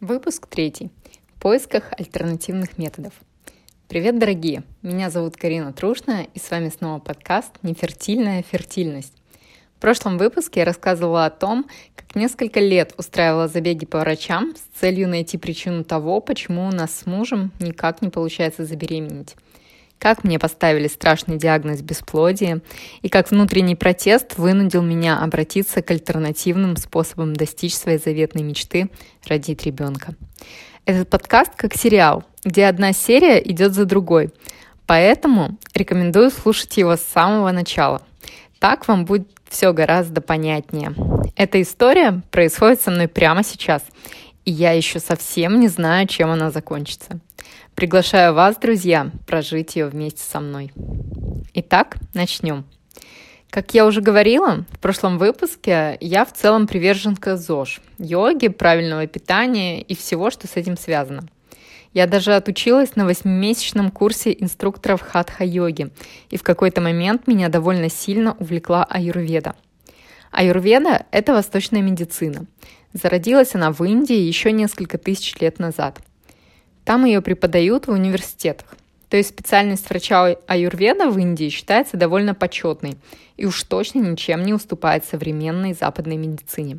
Выпуск 0.00 0.46
третий. 0.46 0.92
В 1.34 1.40
поисках 1.40 1.90
альтернативных 1.98 2.78
методов. 2.78 3.12
Привет, 3.88 4.16
дорогие! 4.16 4.62
Меня 4.80 5.10
зовут 5.10 5.36
Карина 5.36 5.72
Трушная, 5.72 6.28
и 6.34 6.38
с 6.38 6.52
вами 6.52 6.68
снова 6.68 7.00
подкаст 7.00 7.50
«Нефертильная 7.62 8.44
фертильность». 8.44 9.12
В 9.76 9.80
прошлом 9.80 10.16
выпуске 10.16 10.60
я 10.60 10.66
рассказывала 10.66 11.26
о 11.26 11.30
том, 11.30 11.68
как 11.96 12.14
несколько 12.14 12.60
лет 12.60 12.94
устраивала 12.96 13.48
забеги 13.48 13.86
по 13.86 13.98
врачам 13.98 14.54
с 14.54 14.78
целью 14.78 15.08
найти 15.08 15.36
причину 15.36 15.82
того, 15.82 16.20
почему 16.20 16.68
у 16.68 16.70
нас 16.70 16.94
с 16.94 17.04
мужем 17.04 17.50
никак 17.58 18.00
не 18.00 18.08
получается 18.08 18.64
забеременеть 18.64 19.34
как 19.98 20.24
мне 20.24 20.38
поставили 20.38 20.88
страшный 20.88 21.38
диагноз 21.38 21.80
бесплодия 21.82 22.60
и 23.02 23.08
как 23.08 23.30
внутренний 23.30 23.76
протест 23.76 24.38
вынудил 24.38 24.82
меня 24.82 25.18
обратиться 25.18 25.82
к 25.82 25.90
альтернативным 25.90 26.76
способам 26.76 27.34
достичь 27.34 27.76
своей 27.76 27.98
заветной 27.98 28.42
мечты 28.42 28.90
родить 29.26 29.64
ребенка. 29.64 30.14
Этот 30.84 31.10
подкаст 31.10 31.52
как 31.56 31.74
сериал, 31.74 32.24
где 32.44 32.66
одна 32.66 32.92
серия 32.92 33.38
идет 33.38 33.74
за 33.74 33.84
другой, 33.84 34.30
поэтому 34.86 35.58
рекомендую 35.74 36.30
слушать 36.30 36.76
его 36.76 36.96
с 36.96 37.02
самого 37.02 37.50
начала. 37.50 38.02
Так 38.58 38.88
вам 38.88 39.04
будет 39.04 39.28
все 39.48 39.72
гораздо 39.72 40.20
понятнее. 40.20 40.94
Эта 41.36 41.60
история 41.62 42.22
происходит 42.30 42.80
со 42.80 42.90
мной 42.90 43.08
прямо 43.08 43.44
сейчас, 43.44 43.82
и 44.44 44.50
я 44.50 44.72
еще 44.72 45.00
совсем 45.00 45.60
не 45.60 45.68
знаю, 45.68 46.06
чем 46.06 46.30
она 46.30 46.50
закончится. 46.50 47.20
Приглашаю 47.74 48.34
вас, 48.34 48.56
друзья, 48.56 49.10
прожить 49.26 49.76
ее 49.76 49.86
вместе 49.86 50.22
со 50.22 50.40
мной. 50.40 50.72
Итак, 51.54 51.96
начнем. 52.14 52.64
Как 53.50 53.72
я 53.72 53.86
уже 53.86 54.00
говорила 54.00 54.66
в 54.72 54.78
прошлом 54.78 55.16
выпуске, 55.16 55.96
я 56.00 56.24
в 56.24 56.32
целом 56.32 56.66
приверженка 56.66 57.36
ЗОЖ, 57.36 57.80
йоги, 57.98 58.48
правильного 58.48 59.06
питания 59.06 59.80
и 59.80 59.94
всего, 59.94 60.30
что 60.30 60.46
с 60.46 60.56
этим 60.56 60.76
связано. 60.76 61.28
Я 61.94 62.06
даже 62.06 62.34
отучилась 62.34 62.96
на 62.96 63.06
восьмимесячном 63.06 63.90
курсе 63.90 64.36
инструкторов 64.38 65.00
хатха-йоги, 65.00 65.90
и 66.28 66.36
в 66.36 66.42
какой-то 66.42 66.80
момент 66.80 67.26
меня 67.26 67.48
довольно 67.48 67.88
сильно 67.88 68.36
увлекла 68.38 68.84
аюрведа. 68.84 69.56
Аюрведа– 70.30 71.06
это 71.10 71.32
восточная 71.32 71.80
медицина. 71.80 72.44
Зародилась 72.92 73.54
она 73.54 73.70
в 73.70 73.84
Индии 73.84 74.16
еще 74.16 74.50
несколько 74.50 74.98
тысяч 74.98 75.36
лет 75.40 75.58
назад. 75.58 76.00
Там 76.84 77.04
ее 77.04 77.20
преподают 77.20 77.86
в 77.86 77.90
университетах. 77.90 78.76
То 79.10 79.16
есть 79.16 79.30
специальность 79.30 79.88
врача 79.88 80.36
аюрведа 80.46 81.08
в 81.10 81.18
Индии 81.18 81.48
считается 81.48 81.96
довольно 81.96 82.34
почетной 82.34 82.96
и 83.36 83.46
уж 83.46 83.62
точно 83.62 84.00
ничем 84.00 84.42
не 84.42 84.52
уступает 84.52 85.04
современной 85.04 85.72
западной 85.72 86.16
медицине. 86.16 86.78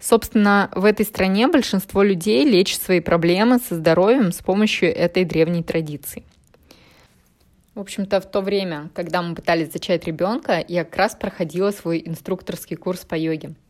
Собственно, 0.00 0.70
в 0.74 0.84
этой 0.84 1.06
стране 1.06 1.48
большинство 1.48 2.02
людей 2.02 2.44
лечат 2.44 2.82
свои 2.82 3.00
проблемы 3.00 3.58
со 3.58 3.76
здоровьем 3.76 4.30
с 4.32 4.38
помощью 4.38 4.94
этой 4.94 5.24
древней 5.24 5.62
традиции. 5.62 6.24
В 7.74 7.80
общем-то, 7.80 8.20
в 8.20 8.30
то 8.30 8.40
время, 8.40 8.90
когда 8.94 9.22
мы 9.22 9.34
пытались 9.34 9.72
зачать 9.72 10.04
ребенка, 10.06 10.64
я 10.66 10.84
как 10.84 10.96
раз 10.96 11.14
проходила 11.14 11.70
свой 11.70 12.02
инструкторский 12.04 12.76
курс 12.76 13.00
по 13.00 13.14
йоге– 13.14 13.54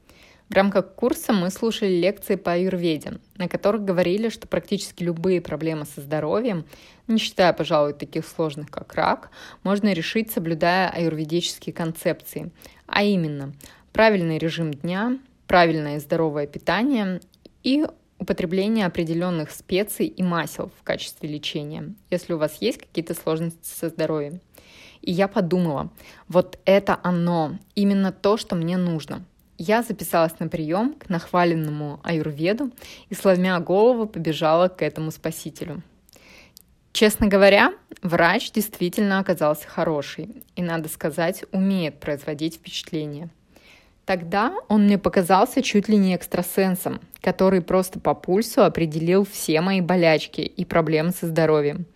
в 0.48 0.54
рамках 0.54 0.94
курса 0.94 1.32
мы 1.32 1.50
слушали 1.50 1.90
лекции 1.90 2.36
по 2.36 2.52
аюрведе, 2.52 3.18
на 3.36 3.48
которых 3.48 3.84
говорили, 3.84 4.28
что 4.28 4.46
практически 4.46 5.02
любые 5.02 5.40
проблемы 5.40 5.84
со 5.86 6.00
здоровьем, 6.00 6.66
не 7.08 7.18
считая, 7.18 7.52
пожалуй, 7.52 7.94
таких 7.94 8.26
сложных, 8.26 8.70
как 8.70 8.94
рак, 8.94 9.30
можно 9.64 9.92
решить, 9.92 10.30
соблюдая 10.30 10.88
аюрведические 10.90 11.74
концепции, 11.74 12.52
а 12.86 13.02
именно 13.02 13.54
правильный 13.92 14.38
режим 14.38 14.72
дня, 14.72 15.18
правильное 15.48 15.96
и 15.96 16.00
здоровое 16.00 16.46
питание 16.46 17.20
и 17.64 17.84
употребление 18.18 18.86
определенных 18.86 19.50
специй 19.50 20.06
и 20.06 20.22
масел 20.22 20.70
в 20.78 20.84
качестве 20.84 21.28
лечения, 21.28 21.92
если 22.10 22.34
у 22.34 22.38
вас 22.38 22.58
есть 22.60 22.78
какие-то 22.78 23.14
сложности 23.14 23.68
со 23.68 23.88
здоровьем. 23.88 24.40
И 25.02 25.10
я 25.10 25.26
подумала, 25.26 25.90
вот 26.28 26.58
это 26.64 26.98
оно, 27.02 27.58
именно 27.74 28.12
то, 28.12 28.36
что 28.36 28.54
мне 28.54 28.76
нужно– 28.76 29.24
я 29.58 29.82
записалась 29.82 30.38
на 30.38 30.48
прием 30.48 30.94
к 30.94 31.08
нахваленному 31.08 32.00
аюрведу 32.02 32.70
и, 33.08 33.14
сломя 33.14 33.58
голову, 33.60 34.06
побежала 34.06 34.68
к 34.68 34.82
этому 34.82 35.10
спасителю. 35.10 35.82
Честно 36.92 37.26
говоря, 37.26 37.74
врач 38.02 38.52
действительно 38.52 39.18
оказался 39.18 39.68
хороший 39.68 40.42
и, 40.54 40.62
надо 40.62 40.88
сказать, 40.88 41.44
умеет 41.52 42.00
производить 42.00 42.56
впечатление. 42.56 43.28
Тогда 44.06 44.54
он 44.68 44.84
мне 44.84 44.98
показался 44.98 45.62
чуть 45.62 45.88
ли 45.88 45.96
не 45.96 46.14
экстрасенсом, 46.14 47.00
который 47.20 47.60
просто 47.60 47.98
по 47.98 48.14
пульсу 48.14 48.62
определил 48.62 49.26
все 49.26 49.60
мои 49.60 49.80
болячки 49.80 50.40
и 50.40 50.64
проблемы 50.64 51.10
со 51.10 51.26
здоровьем. 51.26 51.86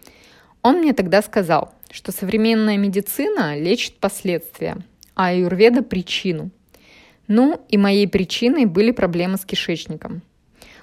Он 0.63 0.79
мне 0.81 0.93
тогда 0.93 1.23
сказал, 1.23 1.73
что 1.91 2.13
современная 2.13 2.77
медицина 2.77 3.59
лечит 3.59 3.99
последствия, 4.01 4.79
а 5.15 5.29
аюрведа– 5.29 5.83
причину– 5.85 6.51
ну 7.31 7.65
и 7.69 7.79
моей 7.79 8.09
причиной 8.09 8.65
были 8.67 8.91
проблемы 8.91 9.37
с 9.37 9.45
кишечником. 9.45 10.23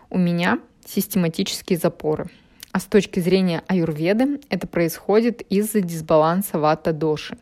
У 0.09 0.17
меня 0.17 0.59
систематические 0.85 1.77
запоры. 1.77 2.29
А 2.71 2.79
с 2.79 2.85
точки 2.85 3.19
зрения 3.19 3.63
аюрведы 3.67 4.39
это 4.49 4.65
происходит 4.65 5.41
из-за 5.49 5.81
дисбаланса 5.81 6.57
вата-доши. 6.57 7.37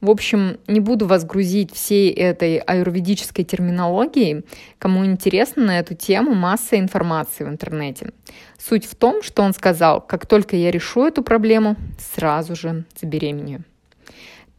В 0.00 0.10
общем, 0.10 0.58
не 0.66 0.80
буду 0.80 1.06
вас 1.06 1.24
грузить 1.24 1.72
всей 1.72 2.10
этой 2.10 2.58
аюрведической 2.58 3.44
терминологией. 3.44 4.44
Кому 4.78 5.06
интересно 5.06 5.66
на 5.66 5.78
эту 5.78 5.94
тему, 5.94 6.34
масса 6.34 6.76
информации 6.76 7.44
в 7.44 7.48
интернете. 7.48 8.10
Суть 8.58 8.84
в 8.84 8.96
том, 8.96 9.22
что 9.22 9.44
он 9.44 9.54
сказал, 9.54 10.00
как 10.00 10.26
только 10.26 10.56
я 10.56 10.72
решу 10.72 11.06
эту 11.06 11.22
проблему, 11.22 11.76
сразу 11.98 12.56
же 12.56 12.84
забеременею. 13.00 13.62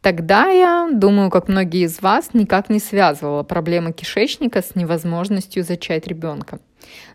Тогда 0.06 0.46
я, 0.46 0.88
думаю, 0.92 1.30
как 1.30 1.48
многие 1.48 1.82
из 1.82 2.00
вас, 2.00 2.30
никак 2.32 2.70
не 2.70 2.78
связывала 2.78 3.42
проблемы 3.42 3.90
кишечника 3.90 4.62
с 4.62 4.76
невозможностью 4.76 5.64
зачать 5.64 6.06
ребенка. 6.06 6.60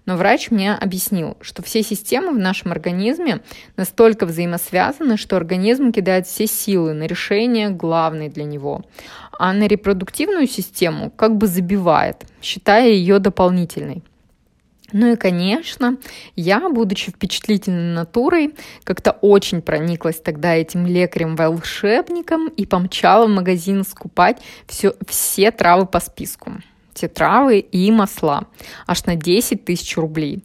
Но 0.06 0.18
врач 0.18 0.52
мне 0.52 0.74
объяснил, 0.74 1.38
что 1.40 1.64
все 1.64 1.84
системы 1.84 2.34
в 2.34 2.38
нашем 2.38 2.74
организме 2.74 3.40
настолько 3.78 4.26
взаимосвязаны, 4.26 5.16
что 5.16 5.38
организм 5.38 5.94
кидает 5.94 6.28
все 6.28 6.48
силы 6.48 6.92
на 6.92 7.04
решение 7.04 7.70
главной 7.70 8.28
для 8.28 8.44
него, 8.44 8.84
а 9.40 9.54
на 9.54 9.68
репродуктивную 9.68 10.48
систему 10.48 11.12
как 11.12 11.38
бы 11.38 11.48
забивает, 11.48 12.26
считая 12.42 12.90
ее 12.90 13.20
дополнительной. 13.20 14.04
Ну 14.92 15.14
и, 15.14 15.16
конечно, 15.16 15.98
я, 16.36 16.70
будучи 16.70 17.12
впечатлительной 17.12 17.94
натурой, 17.94 18.56
как-то 18.84 19.12
очень 19.12 19.62
прониклась 19.62 20.20
тогда 20.20 20.54
этим 20.56 20.86
лекарем-волшебником 20.86 22.50
и 22.50 22.66
помчала 22.66 23.26
в 23.26 23.30
магазин 23.30 23.84
скупать 23.84 24.42
все, 24.68 24.94
все 25.08 25.52
травы 25.52 25.86
по 25.86 26.00
списку. 26.00 26.54
Все 26.94 27.08
травы 27.08 27.60
и 27.60 27.90
масла. 27.92 28.48
Аж 28.86 29.06
на 29.06 29.16
10 29.16 29.64
тысяч 29.64 29.96
рублей. 29.96 30.44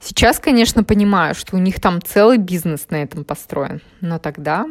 Сейчас, 0.00 0.38
конечно, 0.38 0.84
понимаю, 0.84 1.34
что 1.34 1.56
у 1.56 1.58
них 1.58 1.80
там 1.80 2.00
целый 2.00 2.38
бизнес 2.38 2.86
на 2.90 3.02
этом 3.02 3.24
построен. 3.24 3.82
Но 4.00 4.18
тогда 4.20 4.66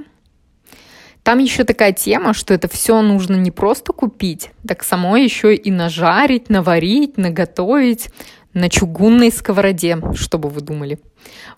там 1.28 1.40
еще 1.40 1.66
такая 1.66 1.92
тема, 1.92 2.34
что 2.34 2.54
это 2.54 2.70
все 2.70 3.02
нужно 3.02 3.36
не 3.36 3.52
просто 3.52 3.92
купить, 3.92 4.52
так 4.66 4.82
самой 4.82 5.26
еще 5.26 5.54
и 5.54 5.70
нажарить, 5.72 6.50
наварить, 6.50 7.18
наготовить 7.18 8.08
на 8.54 8.70
чугунной 8.70 9.32
сковороде, 9.32 9.98
что 10.16 10.38
бы 10.38 10.50
вы 10.50 10.62
думали. 10.62 11.00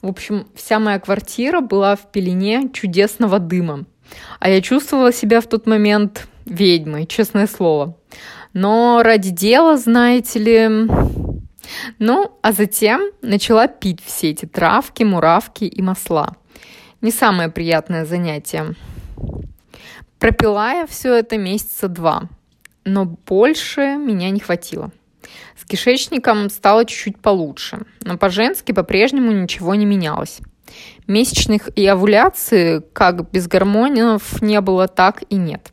В 0.01 0.07
общем, 0.07 0.47
вся 0.55 0.79
моя 0.79 0.99
квартира 0.99 1.61
была 1.61 1.95
в 1.95 2.11
пелене 2.11 2.69
чудесного 2.73 3.39
дыма. 3.39 3.85
А 4.39 4.49
я 4.49 4.61
чувствовала 4.61 5.13
себя 5.13 5.41
в 5.41 5.47
тот 5.47 5.67
момент 5.67 6.27
ведьмой, 6.45 7.05
честное 7.05 7.47
слово. 7.47 7.95
Но 8.53 9.01
ради 9.03 9.29
дела, 9.29 9.77
знаете 9.77 10.39
ли... 10.39 10.89
Ну, 11.99 12.31
а 12.41 12.51
затем 12.51 13.11
начала 13.21 13.67
пить 13.67 14.03
все 14.03 14.31
эти 14.31 14.45
травки, 14.45 15.03
муравки 15.03 15.65
и 15.65 15.81
масла. 15.81 16.35
Не 17.01 17.11
самое 17.11 17.49
приятное 17.49 18.05
занятие. 18.05 18.75
Пропила 20.17 20.73
я 20.73 20.87
все 20.87 21.13
это 21.13 21.37
месяца 21.37 21.87
два, 21.87 22.23
но 22.83 23.05
больше 23.05 23.95
меня 23.95 24.31
не 24.31 24.39
хватило. 24.39 24.91
С 25.55 25.65
кишечником 25.65 26.49
стало 26.49 26.85
чуть-чуть 26.85 27.19
получше, 27.19 27.79
но 28.01 28.17
по-женски 28.17 28.71
по-прежнему 28.71 29.31
ничего 29.31 29.75
не 29.75 29.85
менялось. 29.85 30.39
Месячных 31.07 31.69
и 31.75 31.85
овуляции, 31.85 32.81
как 32.93 33.29
без 33.31 33.47
гормонов, 33.47 34.41
не 34.41 34.61
было 34.61 34.87
так 34.87 35.23
и 35.29 35.35
нет. 35.35 35.71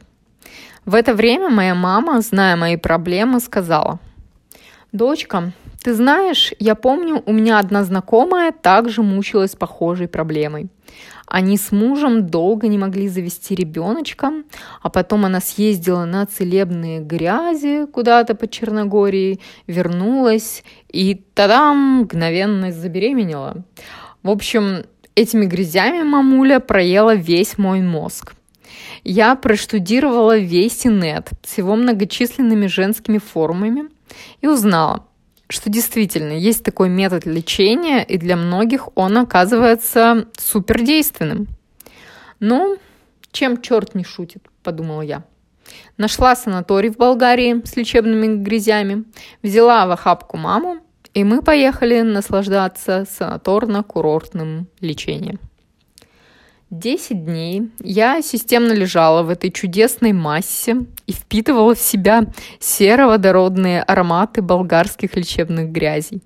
В 0.85 0.95
это 0.95 1.15
время 1.15 1.51
моя 1.51 1.75
мама, 1.75 2.21
зная 2.21 2.57
мои 2.57 2.77
проблемы, 2.77 3.41
сказала, 3.41 3.99
«Дочка, 4.93 5.53
ты 5.83 5.95
знаешь, 5.95 6.53
я 6.59 6.75
помню, 6.75 7.23
у 7.27 7.33
меня 7.33 7.59
одна 7.59 7.85
знакомая 7.85 8.51
также 8.51 9.03
мучилась 9.03 9.55
похожей 9.55 10.09
проблемой. 10.09 10.69
Они 11.27 11.57
с 11.57 11.73
мужем 11.73 12.29
долго 12.29 12.69
не 12.69 12.79
могли 12.79 13.09
завести 13.09 13.55
ребеночка, 13.55 14.33
а 14.81 14.89
потом 14.89 15.25
она 15.25 15.41
съездила 15.41 16.05
на 16.05 16.25
целебные 16.27 17.01
грязи 17.01 17.87
куда-то 17.87 18.35
по 18.35 18.47
Черногории, 18.47 19.41
вернулась 19.67 20.63
и 20.89 21.15
тогда 21.35 21.75
мгновенно 21.75 22.71
забеременела. 22.71 23.65
В 24.23 24.31
общем, 24.31 24.85
этими 25.17 25.47
грязями 25.47 26.03
мамуля 26.03 26.61
проела 26.61 27.15
весь 27.15 27.59
мой 27.59 27.81
мозг. 27.81 28.35
Я 29.03 29.35
проштудировала 29.35 30.39
весь 30.39 30.87
инет 30.87 31.31
с 31.45 31.59
его 31.59 31.75
многочисленными 31.77 32.67
женскими 32.67 33.19
форумами 33.19 33.89
и 34.41 34.47
узнала, 34.47 35.07
что 35.49 35.71
действительно 35.71 36.33
есть 36.33 36.65
такой 36.65 36.89
метод 36.89 37.27
лечения, 37.27 38.03
и 38.03 38.19
для 38.19 38.37
многих 38.37 38.89
он 38.97 39.19
оказывается 39.19 40.27
супердейственным. 40.37 41.49
Ну, 42.41 42.79
чем 43.33 43.63
черт 43.63 43.95
не 43.95 44.05
шутит, 44.05 44.43
подумала 44.63 45.03
я. 45.03 45.25
Нашла 45.97 46.37
санаторий 46.37 46.91
в 46.91 46.97
Болгарии 46.97 47.63
с 47.65 47.77
лечебными 47.77 48.43
грязями, 48.43 49.05
взяла 49.43 49.87
в 49.87 49.91
охапку 49.91 50.37
маму, 50.37 50.79
и 51.15 51.25
мы 51.25 51.43
поехали 51.43 52.03
наслаждаться 52.03 53.07
санаторно-курортным 53.09 54.67
лечением. 54.81 55.39
Десять 56.71 57.25
дней 57.25 57.71
я 57.79 58.21
системно 58.23 58.73
лежала 58.73 59.23
в 59.23 59.31
этой 59.31 59.53
чудесной 59.53 60.13
массе 60.13 60.85
и 61.07 61.13
впитывала 61.13 61.77
в 61.77 61.79
себя 61.79 62.25
сероводородные 62.59 63.85
ароматы 63.85 64.43
болгарских 64.43 65.15
лечебных 65.15 65.71
грязей. 65.71 66.25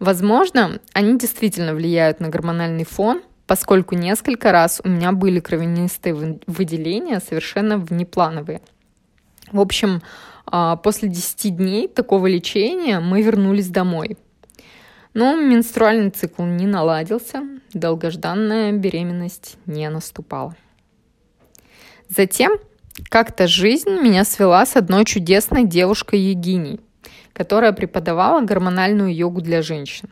Возможно, 0.00 0.80
они 0.92 1.16
действительно 1.16 1.74
влияют 1.74 2.18
на 2.18 2.28
гормональный 2.28 2.84
фон, 2.84 3.22
поскольку 3.46 3.94
несколько 3.94 4.50
раз 4.50 4.80
у 4.82 4.88
меня 4.88 5.12
были 5.12 5.38
кровянистые 5.38 6.40
выделения 6.48 7.20
совершенно 7.20 7.78
внеплановые. 7.78 8.62
В 9.52 9.60
общем, 9.60 10.02
а, 10.44 10.74
после 10.74 11.08
10 11.08 11.50
дней 11.50 11.86
такого 11.86 12.26
лечения 12.26 12.98
мы 12.98 13.22
вернулись 13.22 13.68
домой– 13.68 14.16
но 15.16 15.34
менструальный 15.34 16.10
цикл 16.10 16.42
не 16.42 16.66
наладился, 16.66 17.42
долгожданная 17.72 18.72
беременность 18.72 19.56
не 19.64 19.88
наступала. 19.88 20.54
Затем 22.10 22.58
как-то 23.08 23.46
жизнь 23.46 23.88
меня 23.88 24.26
свела 24.26 24.66
с 24.66 24.76
одной 24.76 25.06
чудесной 25.06 25.64
девушкой 25.64 26.20
Егиней, 26.20 26.80
которая 27.32 27.72
преподавала 27.72 28.42
гормональную 28.42 29.14
йогу 29.14 29.40
для 29.40 29.62
женщин. 29.62 30.10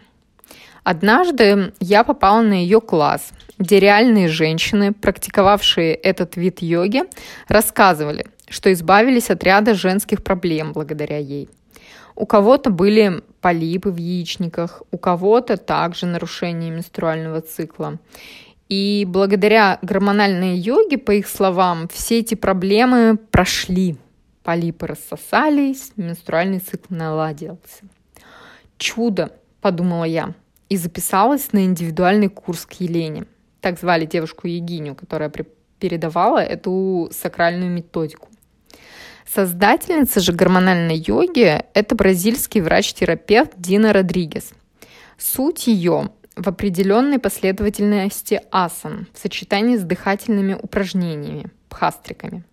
Однажды 0.85 1.75
я 1.81 2.03
попала 2.03 2.41
на 2.41 2.55
ее 2.55 2.81
класс, 2.81 3.33
где 3.59 3.81
реальные 3.81 4.29
женщины, 4.29 4.95
практиковавшие 4.95 5.95
этот 5.95 6.37
вид 6.37 6.63
йоги, 6.63 7.03
рассказывали, 7.47 8.27
что 8.49 8.73
избавились 8.73 9.29
от 9.29 9.45
ряда 9.45 9.75
женских 9.75 10.25
проблем 10.25 10.73
благодаря 10.73 11.19
ей– 11.19 11.51
у 12.17 12.27
кого-то 12.27 12.71
были 12.71 13.23
полипы 13.45 13.91
в 13.91 13.99
яичниках, 13.99 14.83
у 14.91 14.97
кого-то 14.97 15.59
также 15.59 16.07
нарушение 16.07 16.71
менструального 16.71 17.43
цикла. 17.43 17.99
И 18.71 19.05
благодаря 19.07 19.79
гормональной 19.83 20.57
йоге, 20.57 20.97
по 20.97 21.11
их 21.11 21.29
словам, 21.29 21.87
все 21.89 22.21
эти 22.21 22.37
проблемы 22.37 23.19
прошли. 23.31 23.99
Полипы 24.45 24.87
рассосались, 24.87 25.93
менструальный 25.97 26.59
цикл 26.59 26.95
наладился. 26.95 27.85
Чудо, 28.79 29.31
подумала 29.61 30.05
я, 30.05 30.33
и 30.71 30.79
записалась 30.79 31.53
на 31.53 31.67
индивидуальный 31.67 32.31
курс 32.31 32.65
к 32.65 32.73
Елене. 32.81 33.27
Так 33.61 33.79
звали 33.79 34.07
девушку 34.07 34.47
Егиню, 34.47 34.95
которая 34.95 35.31
передавала 35.79 36.39
эту 36.39 37.11
сакральную 37.13 37.71
методику. 37.71 38.29
Создательница 39.33 40.21
же 40.21 40.33
гормональной 40.33 40.97
йоги– 40.97 41.65
это 41.75 41.95
бразильский 41.95 42.61
врач-терапевт 42.61 43.53
Дина 43.57 43.93
Родригес. 43.93 44.51
Суть 45.19 45.67
ее 45.67 46.11
в 46.37 46.49
определенной 46.49 47.19
последовательности 47.19 48.43
асан 48.51 49.09
в 49.13 49.19
сочетании 49.19 49.77
с 49.77 49.83
дыхательными 49.83 50.55
упражнениями, 50.61 51.47
пхастриками. 51.69 52.45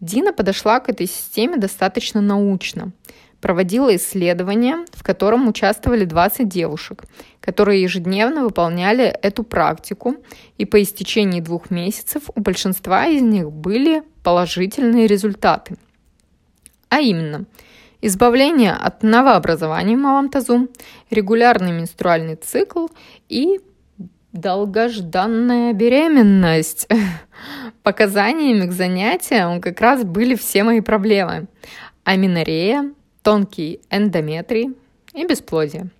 Дина 0.00 0.32
подошла 0.32 0.80
к 0.80 0.88
этой 0.88 1.06
системе 1.06 1.58
достаточно 1.58 2.20
научно. 2.20 2.92
Проводила 3.40 3.94
исследования, 3.94 4.84
в 4.92 5.02
котором 5.02 5.48
участвовали 5.48 6.04
20 6.04 6.48
девушек, 6.48 7.04
которые 7.40 7.82
ежедневно 7.82 8.44
выполняли 8.44 9.04
эту 9.04 9.44
практику, 9.44 10.16
и 10.56 10.64
по 10.64 10.82
истечении 10.82 11.40
двух 11.40 11.70
месяцев 11.70 12.24
у 12.34 12.40
большинства 12.40 13.06
из 13.06 13.22
них 13.22 13.50
были 13.50 14.02
положительные 14.22 15.06
результаты– 15.06 15.76
а 16.90 17.00
именно 17.00 17.46
избавление 18.02 18.72
от 18.72 19.02
новообразований 19.02 19.96
в 19.96 20.00
малом 20.00 20.28
тазу, 20.28 20.68
регулярный 21.10 21.72
менструальный 21.72 22.36
цикл 22.36 22.88
и 23.28 23.60
долгожданная 24.32 25.72
беременность. 25.72 26.88
Показаниями 27.82 28.66
к 28.66 28.72
занятиям 28.72 29.60
как 29.60 29.80
раз 29.80 30.04
были 30.04 30.34
все 30.34 30.62
мои 30.62 30.80
проблемы. 30.80 31.46
Аминорея, 32.04 32.92
тонкий 33.22 33.80
эндометрий 33.90 34.76
и 35.14 35.26
бесплодие. 35.26 35.90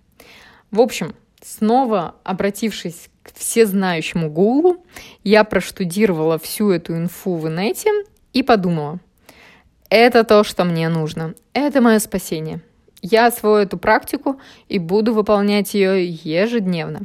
В 0.71 0.79
общем, 0.79 1.15
снова 1.41 2.15
обратившись 2.23 3.09
к 3.23 3.33
всезнающему 3.35 4.29
Гуглу, 4.29 4.83
я 5.23 5.43
проштудировала 5.43 6.39
всю 6.39 6.71
эту 6.71 6.95
инфу 6.95 7.35
в 7.35 7.47
инете 7.47 7.89
и 8.33 8.43
подумала– 8.43 8.99
это 9.91 10.23
то, 10.23 10.43
что 10.45 10.63
мне 10.63 10.87
нужно. 10.87 11.35
Это 11.53 11.81
мое 11.81 11.99
спасение. 11.99 12.61
Я 13.01 13.27
освою 13.27 13.63
эту 13.63 13.77
практику 13.77 14.39
и 14.69 14.79
буду 14.79 15.13
выполнять 15.13 15.73
ее 15.73 16.05
ежедневно. 16.05 17.01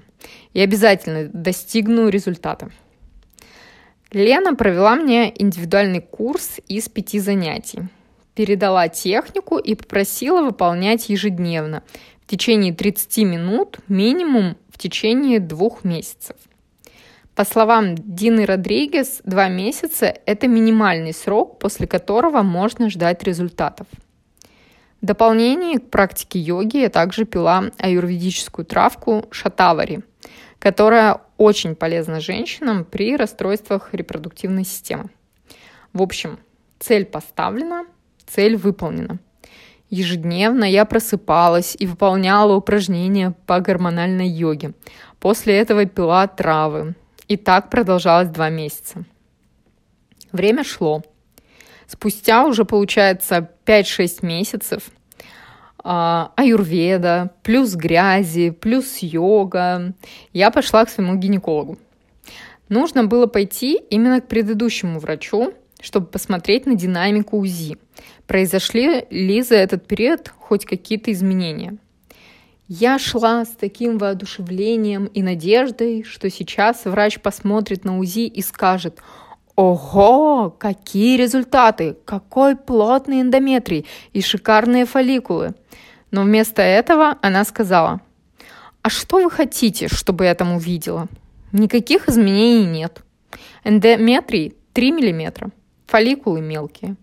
И 0.53 0.61
обязательно 0.61 1.29
достигну 1.33 2.09
результата. 2.09 2.71
Лена 4.13 4.55
провела 4.55 4.95
мне 4.95 5.33
индивидуальный 5.37 6.01
курс 6.01 6.61
из 6.69 6.89
пяти 6.89 7.19
занятий. 7.19 7.81
Передала 8.37 8.89
технику 8.89 9.59
и 9.59 9.75
попросила 9.75 10.43
выполнять 10.43 11.09
ежедневно 11.09 11.83
в 12.23 12.31
течение 12.31 12.73
30 12.73 13.19
минут 13.25 13.79
минимум 13.89 14.57
в 14.69 14.79
течение 14.79 15.41
двух 15.41 15.83
месяцев. 15.83 16.37
По 17.37 17.45
словам 17.45 17.97
Дины 17.97 18.47
Родригес, 18.47 19.21
два 19.25 19.49
месяца– 19.49 20.07
это 20.27 20.49
минимальный 20.49 21.13
срок, 21.13 21.59
после 21.59 21.87
которого 21.87 22.41
можно 22.41 22.89
ждать 22.89 23.23
результатов. 23.25 23.87
В 25.03 25.05
дополнение 25.05 25.79
к 25.79 25.91
практике 25.91 26.39
йоги 26.39 26.79
я 26.79 26.89
также 26.89 27.27
пила 27.27 27.65
аюрведическую 27.77 28.65
травку 28.65 29.27
шатавари, 29.31 30.01
которая 30.59 31.21
очень 31.37 31.75
полезна 31.75 32.21
женщинам 32.21 32.87
при 32.87 33.15
расстройствах 33.19 33.91
репродуктивной 33.93 34.65
системы. 34.65 35.11
В 35.93 36.01
общем, 36.01 36.39
цель 36.79 37.05
поставлена, 37.05 37.85
цель 38.27 38.57
выполнена. 38.57 39.19
Ежедневно 39.91 40.65
я 40.65 40.87
просыпалась 40.87 41.77
и 41.79 41.87
выполняла 41.87 42.55
упражнения 42.55 43.35
по 43.45 43.61
гормональной 43.61 44.27
йоге. 44.27 44.73
После 45.21 45.59
этого 45.59 45.85
пила 45.85 46.27
травы, 46.29 46.95
и 47.29 47.37
так 47.37 47.71
продолжалось 47.71 48.29
два 48.29 48.49
месяца. 48.49 49.05
Время 50.33 50.65
шло. 50.65 51.03
Спустя 51.87 52.47
уже, 52.47 52.65
получается, 52.65 53.51
5-6 53.65 54.27
месяцев 54.27 54.91
а, 55.79 56.33
аюрведа, 56.37 57.31
плюс 57.43 57.75
грязи, 57.75 58.51
плюс 58.51 58.99
йога, 58.99 59.95
я 60.33 60.51
пошла 60.51 60.85
к 60.85 60.91
своему 60.91 61.15
гинекологу. 61.15 61.79
Нужно 62.69 63.05
было 63.05 63.27
пойти 63.27 63.81
именно 63.91 64.21
к 64.21 64.27
предыдущему 64.27 64.99
врачу, 64.99 65.55
чтобы 65.81 66.07
посмотреть 66.07 66.67
на 66.67 66.75
динамику 66.75 67.39
УЗИ. 67.39 67.79
Произошли 68.27 69.07
ли 69.11 69.43
за 69.43 69.55
этот 69.55 69.87
период 69.87 70.29
хоть 70.37 70.65
какие-то 70.65 71.13
изменения? 71.13 71.79
Я 72.69 72.99
шла 72.99 73.45
с 73.45 73.51
таким 73.51 73.97
воодушевлением 73.97 75.07
и 75.07 75.23
надеждой, 75.23 76.03
что 76.03 76.29
сейчас 76.31 76.85
врач 76.85 77.21
посмотрит 77.21 77.85
на 77.85 77.99
УЗИ 77.99 78.27
и 78.27 78.43
скажет, 78.43 79.01
Ого, 79.55 80.51
какие 80.51 81.17
результаты! 81.17 81.97
Какой 82.05 82.57
плотный 82.57 83.23
эндометрий 83.23 83.87
и 84.13 84.21
шикарные 84.21 84.85
фолликулы! 84.85 85.55
Но 86.11 86.23
вместо 86.23 86.61
этого 86.61 87.17
она 87.23 87.45
сказала, 87.45 88.01
а 88.83 88.91
что 88.91 89.23
вы 89.23 89.31
хотите, 89.31 89.89
чтобы 89.89 90.25
я 90.25 90.35
там 90.35 90.53
увидела? 90.53 91.09
Никаких 91.53 92.09
изменений 92.09 92.67
нет. 92.67 93.03
Эндометрий 93.65 94.55
3 94.75 94.93
мм, 94.93 95.53
фолликулы 95.87 96.41
мелкие. 96.41 96.97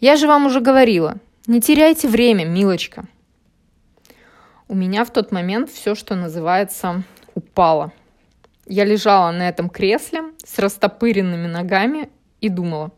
Я 0.00 0.16
же 0.16 0.26
вам 0.26 0.46
уже 0.46 0.60
говорила, 0.60 1.16
не 1.46 1.60
теряйте 1.60 2.08
время, 2.08 2.44
милочка. 2.44 3.06
У 4.66 4.74
меня 4.74 5.04
в 5.04 5.10
тот 5.10 5.30
момент 5.30 5.68
все, 5.68 5.94
что 5.94 6.14
называется, 6.14 7.02
упало. 7.34 7.92
я 8.66 8.84
лежала 8.84 9.30
на 9.30 9.46
этом 9.46 9.68
кресле 9.68 10.22
с 10.42 10.58
растопыренными 10.58 11.46
ногами 11.46 12.08
и 12.40 12.48
думала, 12.48 12.90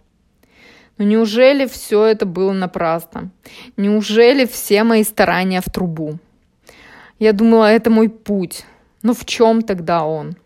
ну 0.97 1.05
неужели 1.05 1.67
все 1.67 2.05
это 2.05 2.25
было 2.25 2.53
напрасно? 2.53 3.31
Неужели 3.77 4.45
все 4.45 4.85
мои 4.85 5.03
старания 5.03 5.61
в 5.61 5.65
трубу? 5.65 6.19
Я 7.19 7.33
думала, 7.33 7.65
это 7.73 7.91
мой 7.91 8.09
путь. 8.11 8.65
Но 9.03 9.13
в 9.13 9.25
чем 9.25 9.63
тогда 9.63 10.05
он? 10.05 10.37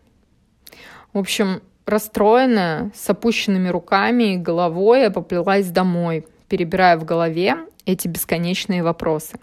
В 1.13 1.19
общем, 1.19 1.61
расстроенная, 1.85 2.93
с 2.95 3.11
опущенными 3.11 3.69
руками 3.69 4.35
и 4.35 4.39
головой, 4.39 5.03
я 5.03 5.11
поплелась 5.11 5.67
домой, 5.67 6.27
перебирая 6.49 6.97
в 6.97 7.05
голове 7.05 7.59
эти 7.85 8.09
бесконечные 8.09 8.83
вопросы. 8.83 9.39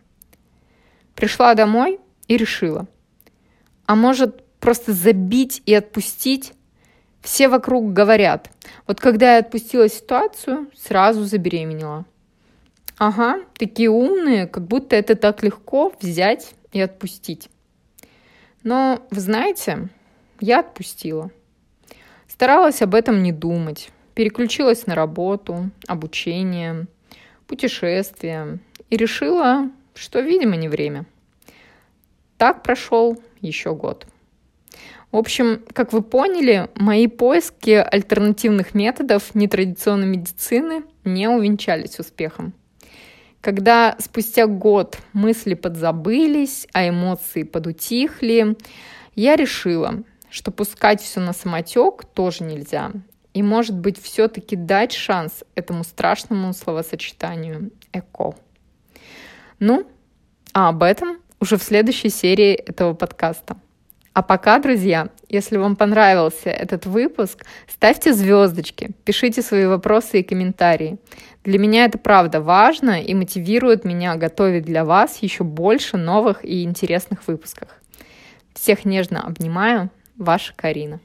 Пришла 1.18 1.56
домой 1.56 2.00
и 2.28 2.38
решила. 2.38 2.88
А 3.88 3.96
может, 3.96 4.44
просто 4.60 4.94
забить 4.94 5.64
и 5.66 5.74
отпустить? 5.74 6.54
Все 7.22 7.50
вокруг 7.50 7.92
говорят. 7.92 8.52
Вот 8.86 9.00
когда 9.02 9.34
я 9.34 9.40
отпустила 9.40 9.90
ситуацию, 9.90 10.70
сразу 10.76 11.24
забеременела. 11.24 12.06
Ага, 13.00 13.40
такие 13.58 13.90
умные, 13.90 14.46
как 14.46 14.68
будто 14.68 14.96
это 14.96 15.16
так 15.16 15.42
легко 15.42 15.92
взять 16.00 16.54
и 16.72 16.80
отпустить. 16.80 17.50
Но, 18.62 19.02
вы 19.10 19.20
знаете, 19.20 19.90
я 20.40 20.60
отпустила. 20.60 21.32
Старалась 22.28 22.84
об 22.84 22.94
этом 22.94 23.24
не 23.24 23.32
думать. 23.32 23.90
Переключилась 24.14 24.86
на 24.86 24.94
работу, 24.94 25.72
обучение, 25.88 26.86
путешествия 27.48 28.60
и 28.92 28.98
решила, 28.98 29.72
что, 29.98 30.20
видимо, 30.20 30.56
не 30.56 30.70
время. 30.70 31.06
Так 32.38 32.64
прошел 32.64 33.22
еще 33.42 33.74
год. 33.74 34.06
В 35.12 35.18
общем, 35.18 35.64
как 35.74 35.94
вы 35.94 36.02
поняли, 36.02 36.70
мои 36.76 37.08
поиски 37.08 37.72
альтернативных 37.72 38.74
методов 38.76 39.34
нетрадиционной 39.34 40.08
медицины 40.08 40.84
не 41.06 41.30
увенчались 41.30 42.00
успехом. 42.00 42.54
Когда 43.42 43.96
спустя 44.00 44.48
год 44.48 44.98
мысли 45.14 45.54
подзабылись, 45.54 46.68
а 46.74 46.90
эмоции 46.90 47.44
подутихли, 47.44 48.58
я 49.16 49.36
решила, 49.36 50.04
что 50.30 50.52
пускать 50.52 51.02
все 51.02 51.22
на 51.22 51.34
самотек 51.34 52.04
тоже 52.06 52.44
нельзя. 52.44 52.92
И, 53.34 53.42
может 53.42 53.78
быть, 53.78 54.02
все-таки 54.02 54.56
дать 54.56 54.92
шанс 54.92 55.44
этому 55.56 55.84
страшному 55.84 56.54
словосочетанию 56.54 57.72
«эко». 57.94 58.36
Ну, 59.60 59.88
а 60.54 60.70
об 60.70 60.84
этом 60.84 61.18
уже 61.40 61.58
в 61.58 61.64
следующей 61.64 62.10
серии 62.10 62.54
этого 62.54 62.94
подкаста. 62.94 63.58
А 64.14 64.24
пока, 64.24 64.58
друзья, 64.58 65.10
если 65.30 65.58
вам 65.58 65.76
понравился 65.76 66.50
этот 66.50 66.88
выпуск, 66.88 67.46
ставьте 67.68 68.14
звездочки, 68.14 68.90
пишите 69.06 69.44
свои 69.44 69.68
вопросы 69.68 70.22
и 70.22 70.24
комментарии. 70.24 70.98
Для 71.44 71.60
меня 71.60 71.86
это 71.86 72.00
правда 72.00 72.42
важно 72.42 73.00
и 73.02 73.14
мотивирует 73.14 73.86
меня 73.86 74.16
готовить 74.16 74.66
для 74.66 74.86
вас 74.86 75.18
еще 75.22 75.44
больше 75.44 75.98
новых 75.98 76.44
и 76.44 76.64
интересных 76.64 77.28
выпусков. 77.28 77.70
Всех 78.56 78.86
нежно 78.86 79.22
обнимаю, 79.22 79.92
ваша 80.18 80.52
Карина. 80.56 81.00